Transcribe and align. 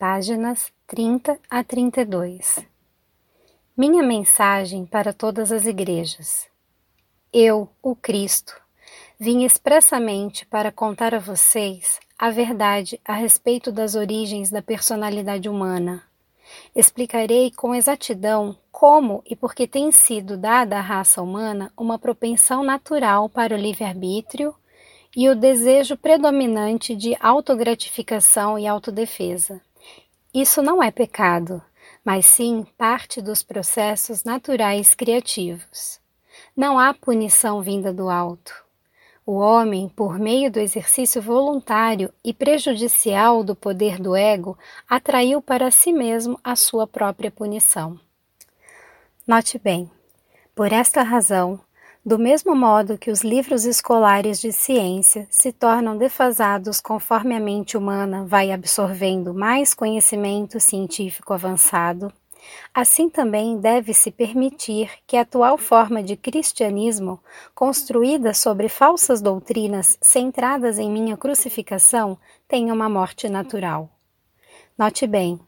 páginas 0.00 0.72
30 0.86 1.38
a 1.50 1.62
32. 1.62 2.66
Minha 3.76 4.02
mensagem 4.02 4.86
para 4.86 5.12
todas 5.12 5.52
as 5.52 5.66
igrejas. 5.66 6.46
Eu, 7.30 7.68
o 7.82 7.94
Cristo, 7.94 8.58
vim 9.18 9.44
expressamente 9.44 10.46
para 10.46 10.72
contar 10.72 11.14
a 11.14 11.18
vocês 11.18 12.00
a 12.18 12.30
verdade 12.30 12.98
a 13.04 13.12
respeito 13.12 13.70
das 13.70 13.94
origens 13.94 14.50
da 14.50 14.62
personalidade 14.62 15.50
humana. 15.50 16.02
Explicarei 16.74 17.50
com 17.50 17.74
exatidão 17.74 18.56
como 18.72 19.22
e 19.26 19.36
por 19.36 19.54
que 19.54 19.68
tem 19.68 19.92
sido 19.92 20.38
dada 20.38 20.78
à 20.78 20.80
raça 20.80 21.20
humana 21.20 21.70
uma 21.76 21.98
propensão 21.98 22.64
natural 22.64 23.28
para 23.28 23.54
o 23.54 23.58
livre-arbítrio 23.58 24.54
e 25.14 25.28
o 25.28 25.36
desejo 25.36 25.94
predominante 25.94 26.96
de 26.96 27.14
autogratificação 27.20 28.58
e 28.58 28.66
autodefesa. 28.66 29.60
Isso 30.32 30.62
não 30.62 30.80
é 30.80 30.92
pecado, 30.92 31.60
mas 32.04 32.24
sim 32.24 32.64
parte 32.78 33.20
dos 33.20 33.42
processos 33.42 34.22
naturais 34.22 34.94
criativos. 34.94 36.00
Não 36.56 36.78
há 36.78 36.94
punição 36.94 37.60
vinda 37.60 37.92
do 37.92 38.08
alto. 38.08 38.54
O 39.26 39.34
homem, 39.34 39.88
por 39.88 40.20
meio 40.20 40.50
do 40.50 40.60
exercício 40.60 41.20
voluntário 41.20 42.12
e 42.24 42.32
prejudicial 42.32 43.42
do 43.42 43.56
poder 43.56 43.98
do 43.98 44.14
ego, 44.14 44.56
atraiu 44.88 45.42
para 45.42 45.70
si 45.70 45.92
mesmo 45.92 46.38
a 46.44 46.54
sua 46.54 46.86
própria 46.86 47.30
punição. 47.30 47.98
Note 49.26 49.58
bem, 49.58 49.90
por 50.54 50.72
esta 50.72 51.02
razão, 51.02 51.60
do 52.04 52.18
mesmo 52.18 52.54
modo 52.56 52.96
que 52.96 53.10
os 53.10 53.22
livros 53.22 53.64
escolares 53.64 54.40
de 54.40 54.52
ciência 54.52 55.26
se 55.30 55.52
tornam 55.52 55.98
defasados 55.98 56.80
conforme 56.80 57.34
a 57.34 57.40
mente 57.40 57.76
humana 57.76 58.24
vai 58.24 58.50
absorvendo 58.50 59.34
mais 59.34 59.74
conhecimento 59.74 60.58
científico 60.58 61.34
avançado, 61.34 62.10
assim 62.74 63.08
também 63.08 63.58
deve-se 63.58 64.10
permitir 64.10 64.90
que 65.06 65.16
a 65.16 65.20
atual 65.20 65.58
forma 65.58 66.02
de 66.02 66.16
cristianismo, 66.16 67.20
construída 67.54 68.32
sobre 68.32 68.68
falsas 68.68 69.20
doutrinas 69.20 69.98
centradas 70.00 70.78
em 70.78 70.90
minha 70.90 71.16
crucificação, 71.16 72.16
tenha 72.48 72.72
uma 72.72 72.88
morte 72.88 73.28
natural. 73.28 73.90
Note 74.78 75.06
bem, 75.06 75.38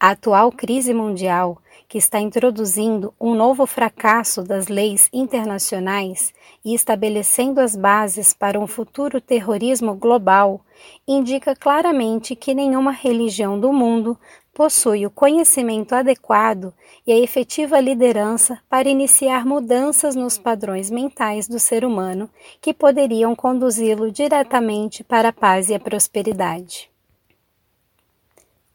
a 0.00 0.10
atual 0.12 0.50
crise 0.50 0.94
mundial 0.94 1.60
que 1.86 1.98
está 1.98 2.18
introduzindo 2.18 3.12
um 3.20 3.34
novo 3.34 3.66
fracasso 3.66 4.42
das 4.42 4.68
leis 4.68 5.08
internacionais 5.12 6.32
e 6.64 6.74
estabelecendo 6.74 7.60
as 7.60 7.76
bases 7.76 8.32
para 8.32 8.58
um 8.58 8.66
futuro 8.66 9.20
terrorismo 9.20 9.94
global, 9.94 10.60
indica 11.06 11.54
claramente 11.54 12.34
que 12.34 12.54
nenhuma 12.54 12.92
religião 12.92 13.58
do 13.58 13.72
mundo 13.72 14.16
possui 14.54 15.04
o 15.04 15.10
conhecimento 15.10 15.94
adequado 15.94 16.72
e 17.06 17.12
a 17.12 17.18
efetiva 17.18 17.80
liderança 17.80 18.58
para 18.68 18.88
iniciar 18.88 19.44
mudanças 19.44 20.14
nos 20.14 20.38
padrões 20.38 20.90
mentais 20.90 21.46
do 21.48 21.58
ser 21.58 21.84
humano 21.84 22.30
que 22.60 22.72
poderiam 22.72 23.34
conduzi-lo 23.34 24.10
diretamente 24.10 25.04
para 25.04 25.28
a 25.28 25.32
paz 25.32 25.70
e 25.70 25.74
a 25.74 25.80
prosperidade. 25.80 26.89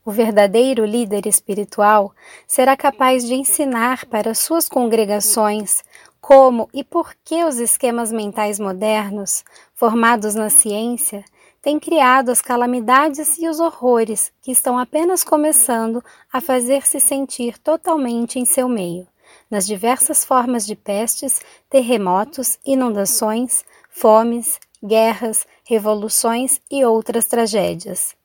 O 0.07 0.11
verdadeiro 0.11 0.85
líder 0.85 1.25
espiritual 1.25 2.13
será 2.45 2.77
capaz 2.77 3.25
de 3.25 3.33
ensinar 3.33 4.05
para 4.05 4.35
suas 4.35 4.69
congregações 4.69 5.83
como 6.21 6.69
e 6.71 6.83
por 6.83 7.15
que 7.25 7.43
os 7.43 7.57
esquemas 7.57 8.11
mentais 8.11 8.59
modernos, 8.59 9.43
formados 9.73 10.35
na 10.35 10.47
ciência, 10.51 11.25
têm 11.59 11.79
criado 11.79 12.29
as 12.29 12.39
calamidades 12.39 13.39
e 13.39 13.47
os 13.47 13.59
horrores 13.59 14.31
que 14.43 14.51
estão 14.51 14.77
apenas 14.77 15.23
começando 15.23 16.03
a 16.31 16.39
fazer-se 16.39 16.99
sentir 16.99 17.57
totalmente 17.57 18.37
em 18.37 18.45
seu 18.45 18.69
meio, 18.69 19.07
nas 19.49 19.65
diversas 19.65 20.23
formas 20.23 20.67
de 20.67 20.75
pestes, 20.75 21.41
terremotos, 21.67 22.59
inundações, 22.63 23.65
fomes, 23.89 24.59
guerras, 24.83 25.47
revoluções 25.63 26.61
e 26.69 26.85
outras 26.85 27.25
tragédias. 27.25 28.15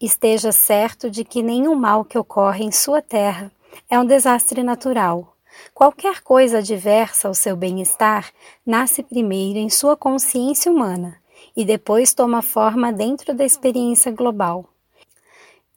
Esteja 0.00 0.52
certo 0.52 1.10
de 1.10 1.24
que 1.24 1.42
nenhum 1.42 1.74
mal 1.74 2.04
que 2.04 2.18
ocorre 2.18 2.64
em 2.64 2.72
sua 2.72 3.00
terra 3.00 3.50
é 3.88 3.98
um 3.98 4.04
desastre 4.04 4.62
natural. 4.62 5.36
Qualquer 5.72 6.22
coisa 6.22 6.58
adversa 6.58 7.28
ao 7.28 7.34
seu 7.34 7.56
bem-estar 7.56 8.30
nasce 8.64 9.02
primeiro 9.02 9.58
em 9.58 9.70
sua 9.70 9.96
consciência 9.96 10.70
humana 10.70 11.20
e 11.56 11.64
depois 11.64 12.12
toma 12.12 12.42
forma 12.42 12.92
dentro 12.92 13.34
da 13.34 13.44
experiência 13.44 14.12
global. 14.12 14.68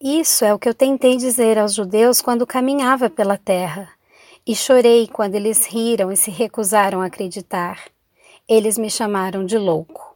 Isso 0.01 0.45
é 0.45 0.53
o 0.53 0.59
que 0.59 0.67
eu 0.69 0.73
tentei 0.73 1.17
dizer 1.17 1.57
aos 1.57 1.73
judeus 1.73 2.21
quando 2.21 2.47
caminhava 2.47 3.09
pela 3.09 3.37
terra, 3.37 3.89
e 4.47 4.55
chorei 4.55 5.07
quando 5.07 5.35
eles 5.35 5.65
riram 5.65 6.11
e 6.11 6.17
se 6.17 6.31
recusaram 6.31 7.01
a 7.01 7.05
acreditar. 7.05 7.83
Eles 8.47 8.77
me 8.77 8.89
chamaram 8.89 9.45
de 9.45 9.57
louco. 9.57 10.15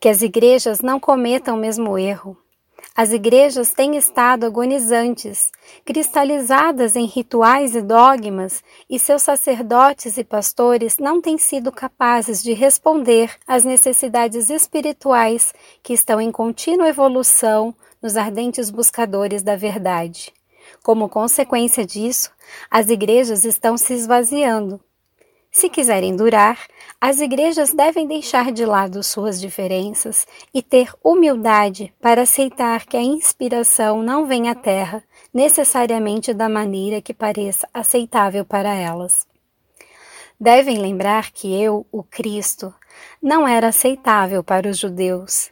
Que 0.00 0.08
as 0.08 0.20
igrejas 0.20 0.80
não 0.80 0.98
cometam 0.98 1.56
o 1.56 1.60
mesmo 1.60 1.96
erro. 1.96 2.36
As 3.00 3.12
igrejas 3.12 3.72
têm 3.72 3.96
estado 3.96 4.44
agonizantes, 4.44 5.52
cristalizadas 5.84 6.96
em 6.96 7.04
rituais 7.04 7.76
e 7.76 7.80
dogmas, 7.80 8.60
e 8.90 8.98
seus 8.98 9.22
sacerdotes 9.22 10.18
e 10.18 10.24
pastores 10.24 10.98
não 10.98 11.22
têm 11.22 11.38
sido 11.38 11.70
capazes 11.70 12.42
de 12.42 12.52
responder 12.52 13.30
às 13.46 13.62
necessidades 13.62 14.50
espirituais 14.50 15.54
que 15.80 15.92
estão 15.92 16.20
em 16.20 16.32
contínua 16.32 16.88
evolução 16.88 17.72
nos 18.02 18.16
ardentes 18.16 18.68
buscadores 18.68 19.44
da 19.44 19.54
verdade. 19.54 20.34
Como 20.82 21.08
consequência 21.08 21.86
disso, 21.86 22.32
as 22.68 22.90
igrejas 22.90 23.44
estão 23.44 23.78
se 23.78 23.94
esvaziando, 23.94 24.80
se 25.58 25.68
quiserem 25.68 26.14
durar, 26.14 26.56
as 27.00 27.18
igrejas 27.20 27.72
devem 27.72 28.06
deixar 28.06 28.52
de 28.52 28.64
lado 28.64 29.02
suas 29.02 29.40
diferenças 29.40 30.24
e 30.54 30.62
ter 30.62 30.92
humildade 31.02 31.92
para 32.00 32.22
aceitar 32.22 32.86
que 32.86 32.96
a 32.96 33.02
inspiração 33.02 34.00
não 34.00 34.24
vem 34.24 34.48
à 34.48 34.54
Terra 34.54 35.02
necessariamente 35.34 36.32
da 36.32 36.48
maneira 36.48 37.02
que 37.02 37.12
pareça 37.12 37.68
aceitável 37.74 38.44
para 38.44 38.72
elas. 38.72 39.26
Devem 40.40 40.78
lembrar 40.78 41.32
que 41.32 41.60
eu, 41.60 41.84
o 41.90 42.04
Cristo, 42.04 42.72
não 43.20 43.46
era 43.46 43.68
aceitável 43.68 44.44
para 44.44 44.68
os 44.68 44.78
judeus. 44.78 45.50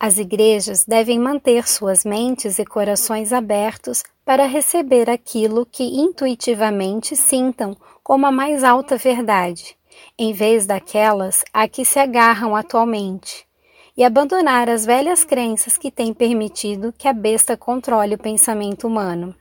As 0.00 0.18
igrejas 0.18 0.84
devem 0.84 1.20
manter 1.20 1.68
suas 1.68 2.04
mentes 2.04 2.58
e 2.58 2.64
corações 2.64 3.32
abertos 3.32 4.02
para 4.24 4.46
receber 4.46 5.10
aquilo 5.10 5.66
que 5.66 5.84
intuitivamente 5.84 7.14
sintam 7.14 7.76
como 8.02 8.26
a 8.26 8.32
mais 8.32 8.64
alta 8.64 8.96
verdade, 8.96 9.76
em 10.18 10.32
vez 10.32 10.66
daquelas 10.66 11.44
a 11.52 11.68
que 11.68 11.84
se 11.84 11.98
agarram 11.98 12.56
atualmente, 12.56 13.46
e 13.96 14.02
abandonar 14.02 14.68
as 14.68 14.84
velhas 14.84 15.24
crenças 15.24 15.76
que 15.76 15.90
têm 15.90 16.12
permitido 16.12 16.92
que 16.96 17.06
a 17.06 17.12
besta 17.12 17.56
controle 17.56 18.14
o 18.14 18.18
pensamento 18.18 18.86
humano. 18.86 19.34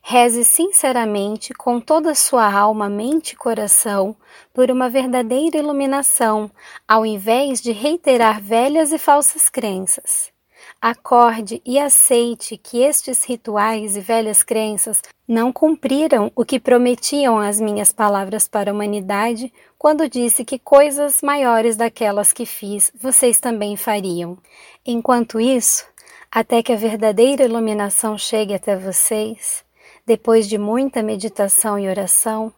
Reze 0.00 0.44
sinceramente 0.44 1.52
com 1.52 1.78
toda 1.80 2.12
a 2.12 2.14
sua 2.14 2.50
alma, 2.50 2.88
mente 2.88 3.32
e 3.32 3.36
coração 3.36 4.16
por 4.54 4.70
uma 4.70 4.88
verdadeira 4.88 5.58
iluminação, 5.58 6.50
ao 6.86 7.04
invés 7.04 7.60
de 7.60 7.72
reiterar 7.72 8.40
velhas 8.40 8.90
e 8.90 8.96
falsas 8.96 9.50
crenças. 9.50 10.32
Acorde 10.80 11.60
e 11.66 11.76
aceite 11.76 12.56
que 12.56 12.78
estes 12.78 13.24
rituais 13.24 13.96
e 13.96 14.00
velhas 14.00 14.44
crenças 14.44 15.02
não 15.26 15.52
cumpriram 15.52 16.30
o 16.36 16.44
que 16.44 16.60
prometiam 16.60 17.36
as 17.36 17.60
minhas 17.60 17.92
palavras 17.92 18.46
para 18.46 18.70
a 18.70 18.74
humanidade 18.74 19.52
quando 19.76 20.08
disse 20.08 20.44
que 20.44 20.56
coisas 20.56 21.20
maiores 21.20 21.76
daquelas 21.76 22.32
que 22.32 22.46
fiz 22.46 22.92
vocês 22.94 23.40
também 23.40 23.76
fariam. 23.76 24.38
Enquanto 24.86 25.40
isso, 25.40 25.84
até 26.30 26.62
que 26.62 26.72
a 26.72 26.76
verdadeira 26.76 27.42
iluminação 27.42 28.16
chegue 28.16 28.54
até 28.54 28.76
vocês, 28.76 29.64
depois 30.06 30.48
de 30.48 30.58
muita 30.58 31.02
meditação 31.02 31.76
e 31.76 31.88
oração, 31.88 32.52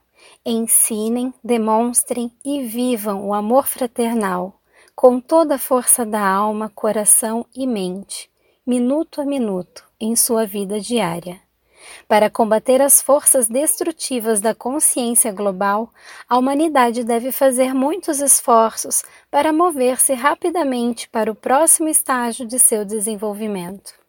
ensinem, 0.45 1.33
demonstrem 1.43 2.31
e 2.45 2.63
vivam 2.65 3.27
o 3.27 3.33
amor 3.33 3.67
fraternal 3.67 4.60
com 5.01 5.19
toda 5.19 5.55
a 5.55 5.59
força 5.59 6.05
da 6.05 6.21
alma, 6.21 6.71
coração 6.75 7.47
e 7.57 7.67
mente, 7.67 8.31
minuto 8.67 9.23
a 9.23 9.25
minuto, 9.25 9.83
em 9.99 10.15
sua 10.15 10.45
vida 10.45 10.79
diária. 10.79 11.41
Para 12.07 12.29
combater 12.29 12.83
as 12.83 13.01
forças 13.01 13.49
destrutivas 13.49 14.43
da 14.43 14.55
consciência 14.55 15.33
global, 15.33 15.91
a 16.29 16.37
humanidade 16.37 17.03
deve 17.03 17.33
fazer 17.33 17.73
muitos 17.73 18.21
esforços 18.21 19.03
para 19.31 19.55
mover-se 19.55 20.13
rapidamente 20.13 21.09
para 21.09 21.33
o 21.33 21.35
próximo 21.35 21.89
estágio 21.89 22.47
de 22.47 22.59
seu 22.59 22.85
desenvolvimento. 22.85 24.00